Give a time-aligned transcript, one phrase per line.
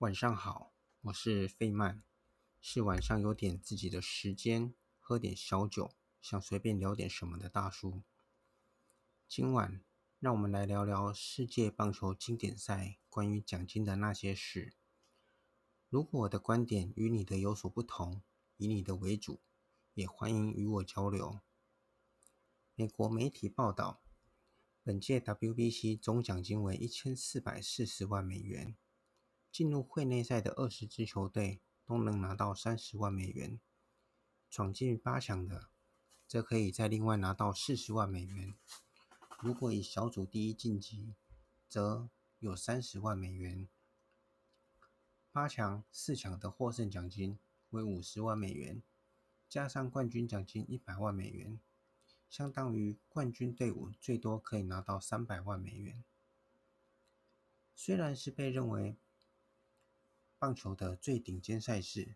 [0.00, 2.02] 晚上好，我是费曼，
[2.58, 8.00] 是晚上有点自己的时间，喝点小酒，想随便聊点什么的大叔。
[9.28, 9.84] 今晚
[10.18, 14.72] 让我们来聊聊世界棒球经典赛关于奖金的那些事。
[15.90, 18.22] 如果我的观点与你的有所不同，
[18.56, 19.42] 以你的为主，
[19.92, 21.40] 也欢迎与我交流。
[22.74, 24.00] 美国媒体报道，
[24.82, 28.74] 本届 WBC 总奖金为一千四百四十万美元。
[29.50, 33.60] 进入会内赛的二十支球队都能拿到三十万美元，
[34.48, 35.70] 闯进八强的
[36.26, 38.54] 则可以再另外拿到四十万美元。
[39.40, 41.14] 如果以小组第一晋级，
[41.68, 42.08] 则
[42.38, 43.68] 有三十万美元。
[45.32, 47.38] 八强、四强的获胜奖金
[47.70, 48.82] 为五十万美元，
[49.48, 51.58] 加上冠军奖金一百万美元，
[52.28, 56.04] 相当于冠军队伍最多可以拿到三百万美元。
[57.74, 58.98] 虽然是被认为
[60.40, 62.14] 棒球的最顶尖赛事，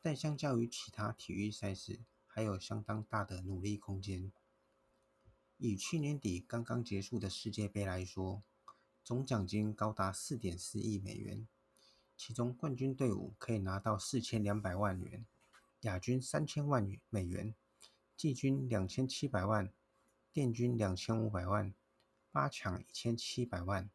[0.00, 4.32] 但相较于其他体育赛事，还有相当大的努力空间。
[5.58, 8.42] 以去年底刚刚结束的世界杯来说，
[9.04, 11.46] 总奖金高达四点四亿美元，
[12.16, 15.26] 其中冠军队伍可以拿到四千两百万元，
[15.82, 17.54] 亚军三千万美元，
[18.16, 19.70] 季军两千七百万，
[20.32, 21.74] 殿军两千五百万，
[22.32, 23.90] 八强一千七百万，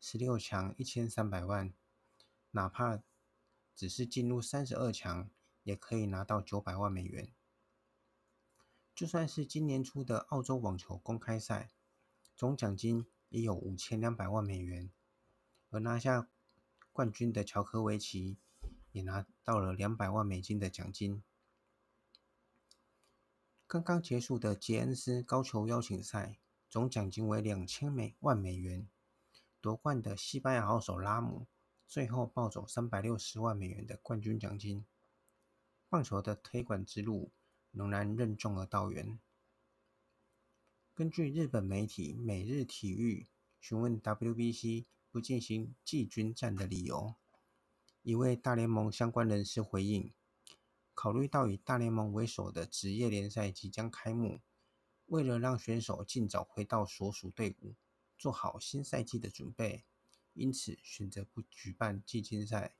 [0.00, 1.72] 十六强一千三百万。
[2.52, 3.02] 哪怕
[3.74, 5.30] 只是进入三十二强，
[5.62, 7.32] 也可以拿到九百万美元。
[8.94, 11.70] 就算是今年初的澳洲网球公开赛，
[12.36, 14.90] 总奖金也有五千两百万美元，
[15.70, 16.28] 而拿下
[16.92, 18.36] 冠军的乔科维奇
[18.92, 21.22] 也拿到了两百万美金的奖金。
[23.66, 28.88] 刚刚结束的杰恩斯高球邀请赛，总奖金为两千美万美元，
[29.60, 31.46] 夺冠的西班牙好手拉姆。
[31.90, 34.86] 最后抱走三百六十万美元的冠军奖金。
[35.88, 37.32] 棒球的推广之路
[37.72, 39.18] 仍然任重而道远。
[40.94, 43.24] 根据日本媒体《每日体育》
[43.58, 47.16] 询问 WBC 不进行季军战的理由，
[48.02, 50.12] 一位大联盟相关人士回应：
[50.94, 54.40] 考虑到以大联盟为首的职业联赛即将开幕，
[55.06, 57.74] 为了让选手尽早回到所属队伍，
[58.16, 59.84] 做好新赛季的准备。
[60.34, 62.76] 因此选择不举办季军赛。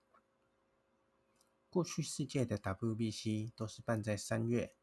[1.68, 4.74] 过去四届的 WBC 都是办在三月，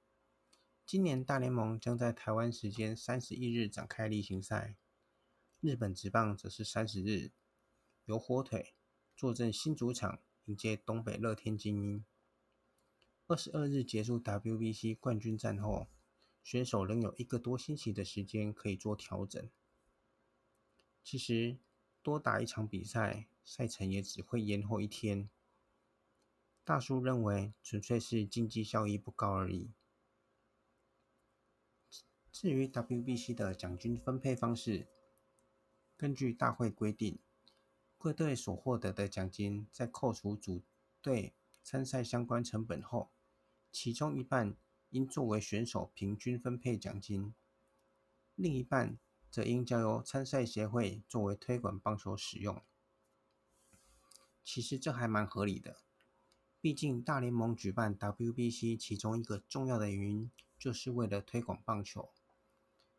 [0.86, 4.78] 今年大联盟将在台湾时间三十一日展开例行赛，
[5.60, 7.32] 日本职棒则是三十日，
[8.06, 8.74] 由火腿
[9.16, 12.06] 坐镇新主场迎接东北乐天精英。
[13.28, 15.90] 二十二日结束 WBC 冠军战后，
[16.42, 19.50] 选手仍有一个多星期的时间可以做调整。
[21.04, 21.58] 其实。
[22.08, 25.30] 多打一场比赛，赛程也只会延后一天。
[26.64, 29.74] 大叔认为，纯粹是经济效益不高而已。
[32.32, 34.88] 至于 WBC 的奖金分配方式，
[35.98, 37.20] 根据大会规定，
[37.98, 40.64] 各队所获得的奖金在扣除组
[41.02, 43.12] 队参赛相关成本后，
[43.70, 44.56] 其中一半
[44.92, 47.36] 应作为选手平均分配奖金，
[48.36, 48.98] 另一半。
[49.38, 52.60] 则应交由参赛协会作为推广棒球使用。
[54.44, 55.78] 其实这还蛮合理的，
[56.60, 62.10] 毕竟大联盟举办 WBC 其中一个重要的原因就是为了推广棒球，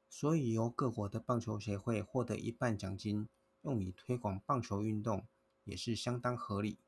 [0.08, 3.28] 所以由各国的棒球协会获得一半奖金
[3.62, 5.26] 用以推广棒球运动
[5.64, 6.78] 也是相当合理。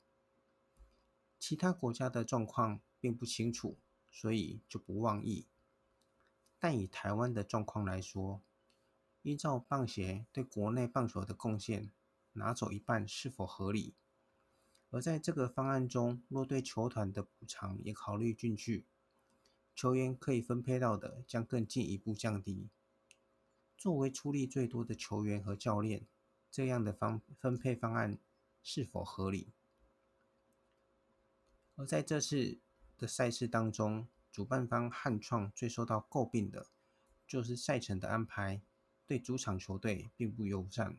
[1.40, 3.76] 其他国家的状况并不清楚，
[4.12, 5.48] 所以就不妄议。
[6.60, 8.40] 但以台湾的状况来说，
[9.22, 11.90] 依照棒协对国内棒球的贡献，
[12.32, 13.94] 拿走一半是否合理？
[14.90, 18.86] 而在这个方案中，若对球团的补偿也考虑进去，
[19.74, 22.68] 球员可以分配到的将更进一步降低。
[23.76, 26.06] 作为出力最多的球员和教练，
[26.50, 28.18] 这样的方分配方案
[28.62, 29.52] 是否合理？
[31.76, 32.58] 而在这次
[32.98, 36.66] 的赛事当中，主办方汉创最受到诟病的，
[37.26, 38.60] 就是赛程的安排。
[39.10, 40.96] 对主场球队并不友善。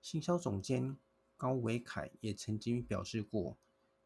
[0.00, 0.96] 行销总监
[1.36, 3.58] 高维凯也曾经表示过，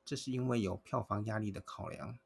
[0.05, 2.19] 这是因为有票房压力的考量。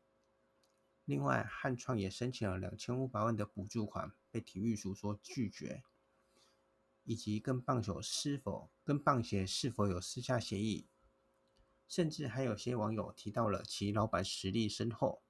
[1.05, 5.83] 另外，汉创也申请了两千五百万的补助款，被体育署所拒绝，
[7.05, 10.87] 以及跟棒球是否跟棒协是否有私下协议，
[11.87, 15.21] 甚至还有些网友提到了其老板实力深厚。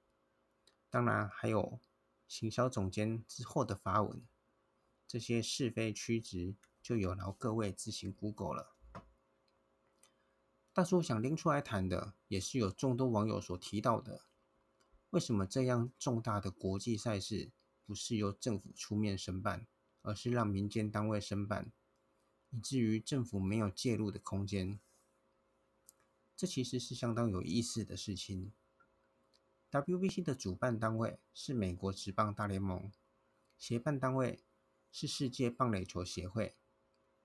[0.89, 1.81] 当然，还有
[2.25, 4.25] 行销总监之后的发文。
[5.09, 8.75] 这些是非曲直就有劳各位自行 Google 了。
[10.71, 14.27] 大叔想拎出来谈的，也是有众多网友所提到的：
[15.09, 17.51] 为什么这样重大的国际赛事
[17.87, 19.65] 不是由政府出面申办，
[20.03, 21.71] 而是让民间单位申办，
[22.51, 24.79] 以至于政府没有介入的空间？
[26.35, 28.53] 这其实是相当有意思的事情。
[29.71, 32.91] WBC 的主办单位是美国职棒大联盟，
[33.57, 34.43] 协办单位
[34.91, 36.55] 是世界棒垒球协会，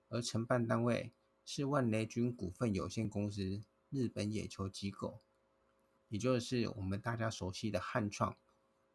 [0.09, 1.13] 而承办单位
[1.43, 5.23] 是万雷军股份有限公司日本野球机构，
[6.09, 8.37] 也就是我们大家熟悉的汉创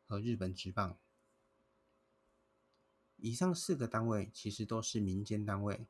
[0.06, 0.98] 和日本职棒。
[3.16, 5.86] 以上四个单位其实都是民间单位，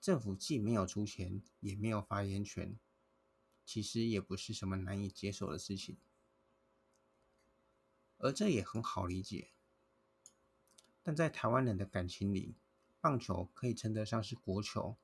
[0.00, 2.78] 政府既没有出钱，也没有发言权，
[3.64, 5.98] 其实也不是什么难以接受的事情。
[8.18, 9.53] 而这也很好理解，
[11.04, 12.56] 但在台湾人的感情里，
[13.00, 14.96] 棒球可以称得上是国球，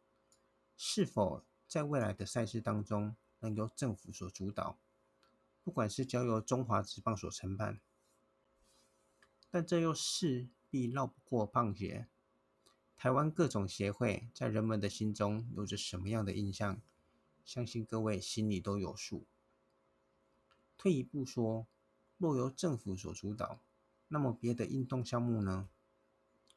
[0.77, 4.81] 是否在未来的赛事当中能由政府所主导，
[5.63, 7.79] 不管是交由中华职棒所承办，
[9.51, 12.09] 但这又势必绕不过棒协。
[12.97, 16.81] 台湾各种协会在人们的心中有着什么样的印象，
[17.45, 19.27] 相信各位心里都有数。
[20.77, 21.69] 退一步说。
[22.17, 23.63] 若由政府所主导，
[24.09, 25.71] 那么别的运动项目呢？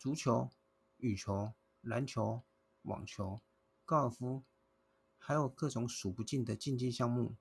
[0.03, 0.51] 足球、
[0.97, 2.43] 羽球、篮球、
[2.81, 3.41] 网球、
[3.85, 4.43] 高尔夫，
[5.17, 7.37] 还有各种数不尽的竞技项目，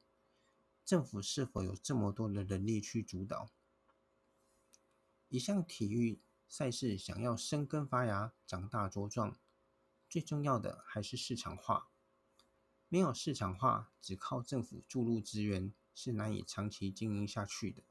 [0.85, 3.51] 政府是否有这么多的人力去主导？
[5.27, 9.37] 一项体育赛事想要生根发芽、长大茁壮，
[10.09, 11.91] 最重要的还是市场化。
[12.87, 17.83] 没有市场化，只靠政府注入资源，是难以长期经营下去的。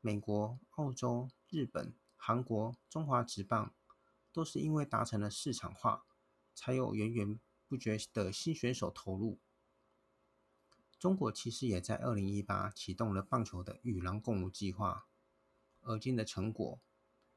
[0.00, 3.72] 美国、澳洲、日本、韩国、中华职棒，
[4.32, 6.04] 都是因为达成了市场化，
[6.54, 9.38] 才有源源不绝的新选手投入。
[10.98, 15.06] 中国其实也在二零一八启动了棒球的“与狼共舞”计划，
[15.80, 16.80] 而今的成果，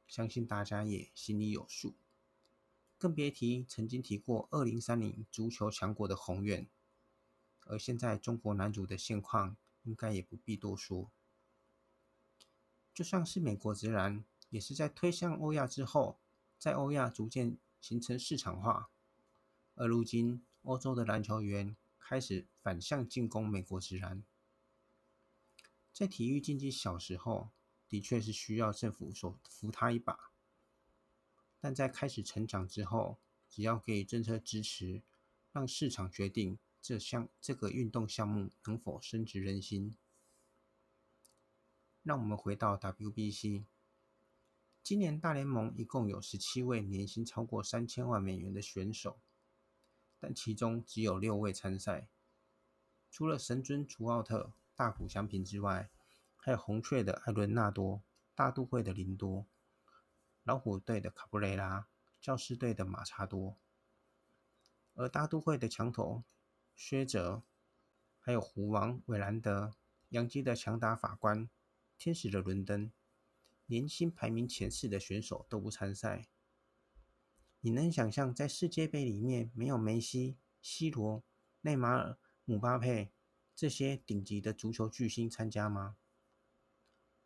[0.08, 1.96] 相信大家也心里有数。
[2.98, 6.68] 更别提曾经提过二零三零足球强国的宏愿，
[7.66, 11.12] 而现在中国男足的现况，应该也不必多说。
[12.94, 16.20] 就像是美国职篮，也是在推向欧亚之后，
[16.60, 18.92] 在欧亚逐渐形成市场化，
[19.76, 24.24] 而如今欧洲的篮球员开始反向进攻美国职篮。
[25.94, 27.52] 在体育竞技小时候，
[27.88, 30.32] 的确是需要政府所扶他一把，
[31.62, 33.20] 但在开始成长之后，
[33.50, 35.02] 只要给予政策支持，
[35.54, 39.98] 让市场决定这项这个运动项目能否升值人心。
[42.04, 43.64] 让我们回到 WBC。
[44.92, 49.22] 今年大联盟一共有十七位年薪超过三千万美元的选手，
[50.20, 52.10] 但其中只有六位参赛。
[53.10, 55.90] 除了神尊楚奥特、大谷翔平之外，
[56.36, 58.04] 还有红雀的艾伦纳多、
[58.36, 59.46] 大都会的林多、
[60.44, 61.88] 老虎队的卡布雷拉、
[62.20, 63.56] 教士队的马查多。
[64.96, 66.26] 而大都会的强头
[66.76, 67.44] 薛泽，
[68.20, 69.74] 还有狐王韦兰德、
[70.10, 71.50] 洋基的强打法官。
[71.98, 72.92] 天使的伦登，
[73.72, 76.28] 年薪排名前四的选手都不参赛。
[77.62, 81.24] 你能想象在世界杯里面没有梅西、C 罗、
[81.62, 83.14] 内马尔、姆巴佩
[83.56, 85.96] 这些顶级的足球巨星参加吗？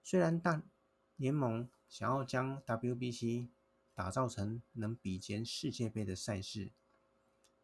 [0.04, 0.62] 虽然大
[1.16, 3.50] 联盟想要将 WBC
[3.96, 6.74] 打造成能比肩世界杯的赛事，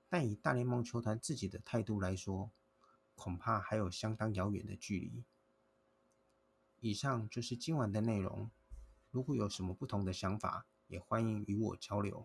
[0.10, 2.52] 但以大联盟球团自己的态度来说，
[3.14, 5.24] 恐怕还有相当遥远的距离。
[6.80, 8.50] 以上就是今晚的内容。
[9.12, 12.24] 如果有什么不同的想法，也欢迎与我交流。